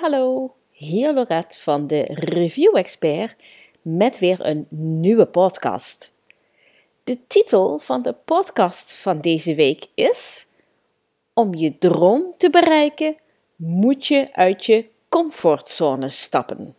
[0.00, 3.44] hallo, hier Lorette van de Review Expert
[3.82, 6.14] met weer een nieuwe podcast.
[7.04, 10.46] De titel van de podcast van deze week is:
[11.34, 13.16] Om je droom te bereiken,
[13.56, 16.76] moet je uit je comfortzone stappen.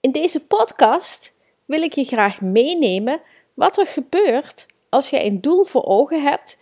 [0.00, 1.34] In deze podcast
[1.64, 3.20] wil ik je graag meenemen
[3.54, 6.58] wat er gebeurt als je een doel voor ogen hebt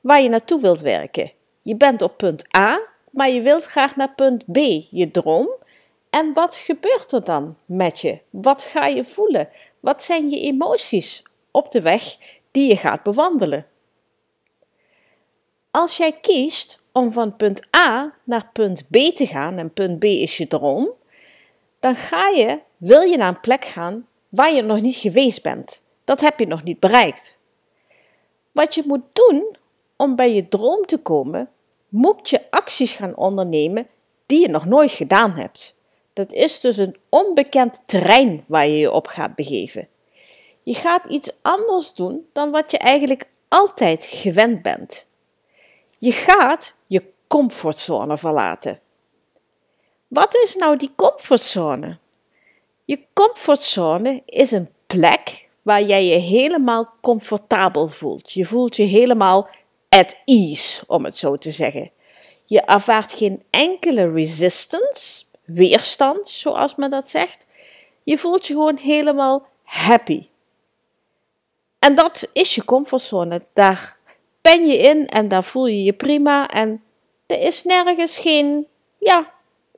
[0.00, 1.32] waar je naartoe wilt werken.
[1.60, 4.56] Je bent op punt A maar je wilt graag naar punt B,
[4.90, 5.48] je droom.
[6.10, 8.20] En wat gebeurt er dan met je?
[8.30, 9.48] Wat ga je voelen?
[9.80, 12.16] Wat zijn je emoties op de weg
[12.50, 13.66] die je gaat bewandelen?
[15.70, 20.04] Als jij kiest om van punt A naar punt B te gaan, en punt B
[20.04, 20.90] is je droom,
[21.80, 25.82] dan ga je, wil je naar een plek gaan waar je nog niet geweest bent.
[26.04, 27.38] Dat heb je nog niet bereikt.
[28.52, 29.56] Wat je moet doen
[29.96, 31.50] om bij je droom te komen,
[31.96, 33.86] moet je acties gaan ondernemen
[34.26, 35.74] die je nog nooit gedaan hebt.
[36.12, 39.88] Dat is dus een onbekend terrein waar je je op gaat begeven.
[40.62, 45.08] Je gaat iets anders doen dan wat je eigenlijk altijd gewend bent.
[45.98, 48.80] Je gaat je comfortzone verlaten.
[50.08, 51.98] Wat is nou die comfortzone?
[52.84, 58.32] Je comfortzone is een plek waar jij je helemaal comfortabel voelt.
[58.32, 59.48] Je voelt je helemaal
[59.96, 61.90] at ease, om het zo te zeggen.
[62.44, 67.46] Je ervaart geen enkele resistance, weerstand, zoals men dat zegt.
[68.04, 70.28] Je voelt je gewoon helemaal happy.
[71.78, 73.42] En dat is je comfortzone.
[73.52, 73.98] Daar
[74.40, 76.48] ben je in en daar voel je je prima.
[76.48, 76.82] En
[77.26, 78.66] er is nergens geen,
[78.98, 79.32] ja,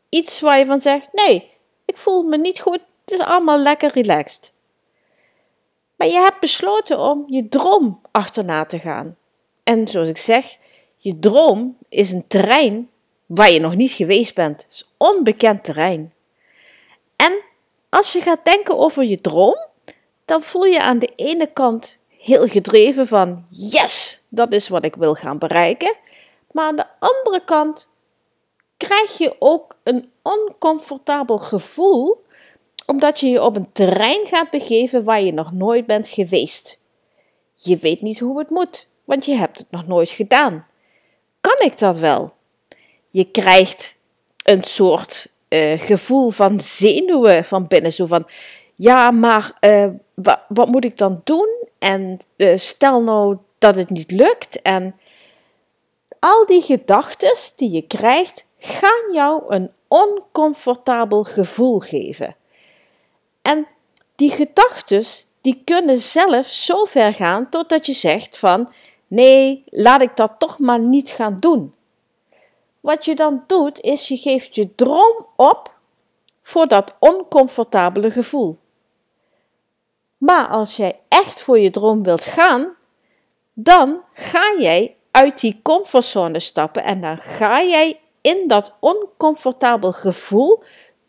[0.08, 1.50] iets waar je van zegt: nee,
[1.84, 2.80] ik voel me niet goed.
[3.04, 4.52] Het is allemaal lekker relaxed.
[5.96, 9.17] Maar je hebt besloten om je droom achterna te gaan.
[9.68, 10.56] En zoals ik zeg,
[10.96, 12.90] je droom is een terrein
[13.26, 14.62] waar je nog niet geweest bent.
[14.62, 16.12] Het is onbekend terrein.
[17.16, 17.40] En
[17.88, 19.66] als je gaat denken over je droom,
[20.24, 24.94] dan voel je aan de ene kant heel gedreven van yes, dat is wat ik
[24.94, 25.94] wil gaan bereiken.
[26.52, 27.88] Maar aan de andere kant
[28.76, 32.24] krijg je ook een oncomfortabel gevoel
[32.86, 36.80] omdat je je op een terrein gaat begeven waar je nog nooit bent geweest.
[37.54, 40.60] Je weet niet hoe het moet want je hebt het nog nooit gedaan.
[41.40, 42.32] Kan ik dat wel?
[43.08, 43.96] Je krijgt
[44.42, 48.28] een soort uh, gevoel van zenuwen van binnen, zo van
[48.74, 49.52] ja, maar
[50.14, 51.66] wa wat moet ik dan doen?
[51.78, 54.62] En uh, stel nou dat het niet lukt.
[54.62, 54.94] En
[56.18, 62.36] al die gedachten die je krijgt, gaan jou een oncomfortabel gevoel geven.
[63.42, 63.66] En
[64.16, 65.04] die gedachten
[65.40, 68.72] die kunnen zelf zo ver gaan totdat je zegt van
[69.08, 71.74] Nee, laat ik dat toch maar niet gaan doen.
[72.80, 75.74] Wat je dan doet, is je geeft je droom op
[76.40, 78.58] voor dat oncomfortabele gevoel.
[80.18, 82.74] Maar als jij echt voor je droom wilt gaan,
[83.52, 90.62] dan ga jij uit die comfortzone stappen en dan ga jij in dat oncomfortabel gevoel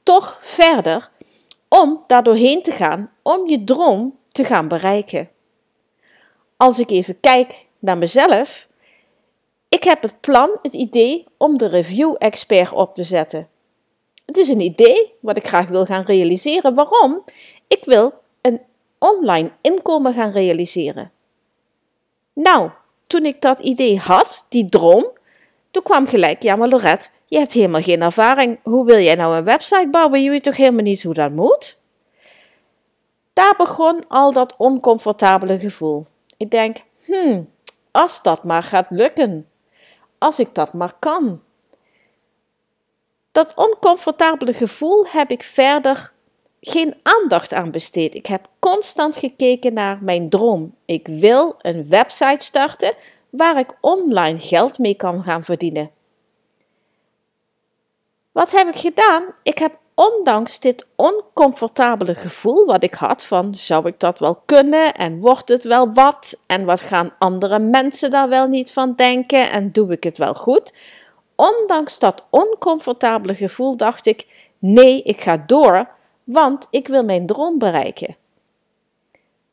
[0.03, 1.09] toch verder
[1.67, 5.29] om daar doorheen te gaan, om je droom te gaan bereiken.
[6.57, 8.67] Als ik even kijk naar mezelf.
[9.69, 13.47] Ik heb het plan, het idee om de review expert op te zetten.
[14.25, 16.73] Het is een idee wat ik graag wil gaan realiseren.
[16.73, 17.23] Waarom?
[17.67, 18.61] Ik wil een
[18.97, 21.11] online inkomen gaan realiseren.
[22.33, 22.69] Nou,
[23.07, 25.07] toen ik dat idee had, die droom,
[25.71, 28.59] toen kwam gelijk, ja maar Lorette, je hebt helemaal geen ervaring.
[28.63, 30.23] Hoe wil jij nou een website bouwen?
[30.23, 31.77] Je weet toch helemaal niet hoe dat moet?
[33.33, 36.05] Daar begon al dat oncomfortabele gevoel.
[36.37, 37.49] Ik denk, hmm,
[37.91, 39.49] als dat maar gaat lukken.
[40.17, 41.41] Als ik dat maar kan.
[43.31, 46.11] Dat oncomfortabele gevoel heb ik verder
[46.61, 48.15] geen aandacht aan besteed.
[48.15, 50.75] Ik heb constant gekeken naar mijn droom.
[50.85, 52.93] Ik wil een website starten
[53.29, 55.91] waar ik online geld mee kan gaan verdienen.
[58.31, 59.23] Wat heb ik gedaan?
[59.43, 64.93] Ik heb ondanks dit oncomfortabele gevoel wat ik had van zou ik dat wel kunnen
[64.93, 69.51] en wordt het wel wat en wat gaan andere mensen daar wel niet van denken
[69.51, 70.73] en doe ik het wel goed?
[71.35, 74.27] Ondanks dat oncomfortabele gevoel dacht ik
[74.59, 75.89] nee, ik ga door,
[76.23, 78.15] want ik wil mijn droom bereiken.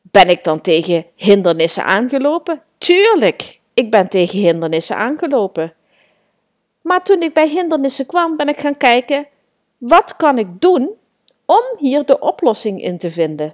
[0.01, 2.61] Ben ik dan tegen hindernissen aangelopen?
[2.77, 5.73] Tuurlijk, ik ben tegen hindernissen aangelopen.
[6.81, 9.27] Maar toen ik bij hindernissen kwam, ben ik gaan kijken
[9.77, 10.89] wat kan ik doen
[11.45, 13.53] om hier de oplossing in te vinden?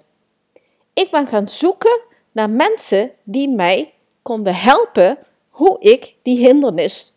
[0.93, 5.17] Ik ben gaan zoeken naar mensen die mij konden helpen
[5.49, 7.13] hoe ik die hindernis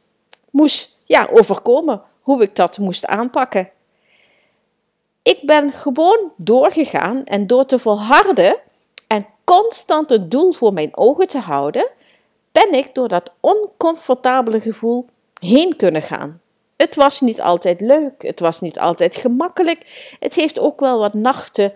[0.50, 2.02] moest ja, overkomen.
[2.20, 3.70] hoe ik dat moest aanpakken.
[5.22, 8.56] Ik ben gewoon doorgegaan en door te volharden
[9.06, 11.88] en constant het doel voor mijn ogen te houden,
[12.52, 15.06] ben ik door dat oncomfortabele gevoel
[15.40, 16.40] heen kunnen gaan.
[16.76, 20.14] Het was niet altijd leuk, het was niet altijd gemakkelijk.
[20.20, 21.72] Het heeft ook wel wat nachten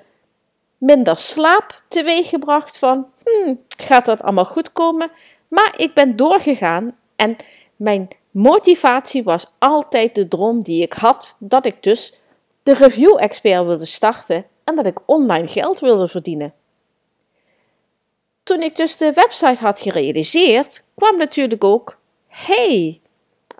[0.78, 5.10] minder slaap teweeggebracht van, hmm, gaat dat allemaal goed komen?
[5.48, 7.36] Maar ik ben doorgegaan en
[7.76, 12.20] mijn motivatie was altijd de droom die ik had, dat ik dus
[12.62, 16.54] de review-expert wilde starten en dat ik online geld wilde verdienen.
[18.42, 23.00] Toen ik dus de website had gerealiseerd, kwam natuurlijk ook: hey,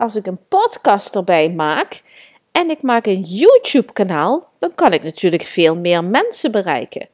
[0.01, 2.03] als ik een podcast erbij maak
[2.53, 7.09] en ik maak een YouTube-kanaal, dan kan ik natuurlijk veel meer mensen bereiken.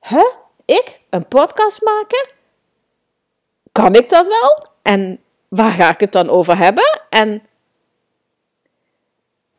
[0.00, 0.32] Huh?
[0.64, 1.00] Ik?
[1.10, 2.28] Een podcast maken?
[3.72, 4.66] Kan ik dat wel?
[4.82, 7.00] En waar ga ik het dan over hebben?
[7.08, 7.42] En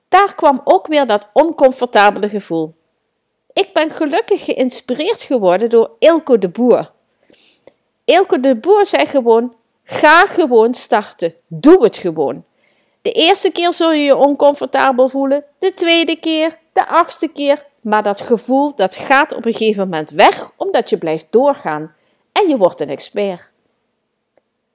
[0.08, 2.76] daar kwam ook weer dat oncomfortabele gevoel.
[3.54, 6.92] Ik ben gelukkig geïnspireerd geworden door Ilko de Boer.
[8.06, 11.34] Ilko de Boer zei gewoon: ga gewoon starten.
[11.48, 12.46] Doe het gewoon.
[13.02, 17.66] De eerste keer zul je je oncomfortabel voelen, de tweede keer, de achtste keer.
[17.82, 21.96] Maar dat gevoel dat gaat op een gegeven moment weg omdat je blijft doorgaan
[22.32, 23.52] en je wordt een expert.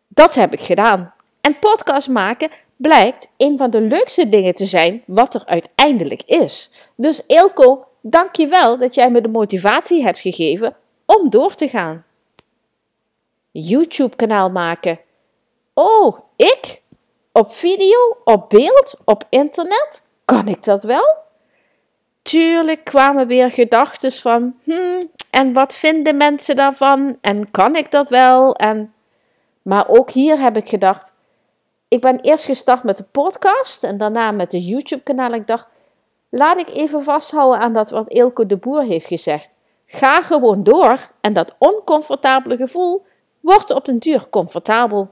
[0.09, 1.15] Dat heb ik gedaan.
[1.41, 6.71] En podcast maken blijkt een van de leukste dingen te zijn wat er uiteindelijk is.
[6.97, 10.77] Dus Ilko, dank je wel dat jij me de motivatie hebt gegeven
[11.07, 12.05] om door te gaan.
[13.51, 15.01] YouTube-kanaal maken.
[15.75, 16.83] Oh, ik?
[17.33, 20.07] Op video, op beeld, op internet?
[20.25, 21.17] Kan ik dat wel?
[22.23, 27.19] Tuurlijk kwamen weer gedachten van, hmm, en wat vinden mensen daarvan?
[27.21, 28.55] En kan ik dat wel?
[28.55, 28.95] En...
[29.63, 31.13] Maar ook hier heb ik gedacht,
[31.89, 35.33] ik ben eerst gestart met de podcast en daarna met de YouTube-kanaal.
[35.33, 35.67] Ik dacht,
[36.29, 39.51] laat ik even vasthouden aan dat wat Ilko de Boer heeft gezegd.
[39.87, 43.07] Ga gewoon door en dat oncomfortabele gevoel
[43.41, 45.09] wordt op den duur comfortabel.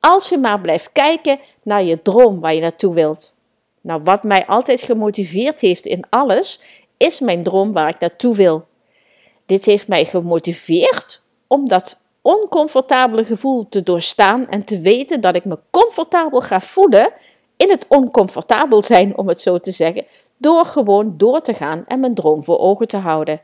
[0.00, 3.34] Als je maar blijft kijken naar je droom waar je naartoe wilt.
[3.80, 6.60] Nou, wat mij altijd gemotiveerd heeft in alles,
[6.96, 8.66] is mijn droom waar ik naartoe wil.
[9.46, 15.44] Dit heeft mij gemotiveerd om dat oncomfortabele gevoel te doorstaan en te weten dat ik
[15.44, 17.12] me comfortabel ga voelen
[17.56, 20.06] in het oncomfortabel zijn, om het zo te zeggen,
[20.36, 23.40] door gewoon door te gaan en mijn droom voor ogen te houden.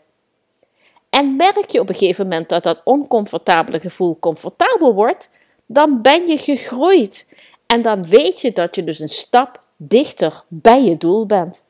[1.11, 5.31] En merk je op een gegeven moment dat dat oncomfortabele gevoel comfortabel wordt,
[5.67, 7.27] dan ben je gegroeid.
[7.67, 11.65] En dan weet je dat je dus een stap dichter bij je doel bent.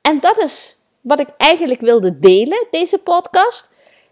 [0.00, 3.70] En dat is wat ik eigenlijk wilde delen, deze podcast.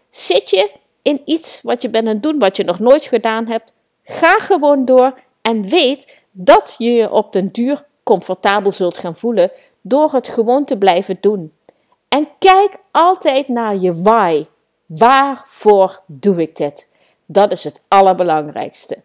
[0.09, 0.71] Zit je
[1.01, 4.37] in iets wat je bent aan het doen, wat je nog nooit gedaan hebt, ga
[4.37, 9.51] gewoon door en weet dat je je op den duur comfortabel zult gaan voelen
[9.81, 11.53] door het gewoon te blijven doen.
[12.13, 14.45] En kijk altijd naar je why.
[14.85, 16.87] Waarvoor doe ik dit?
[17.25, 19.03] Dat is het allerbelangrijkste.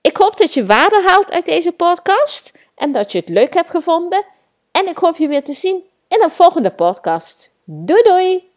[0.00, 3.70] Ik hoop dat je waarde haalt uit deze podcast en dat je het leuk hebt
[3.70, 4.24] gevonden.
[4.70, 7.52] En ik hoop je weer te zien in een volgende podcast.
[7.64, 8.53] Doei doei!